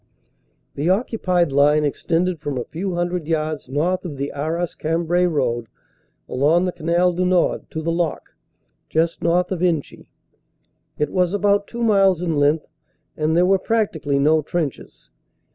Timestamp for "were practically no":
13.45-14.41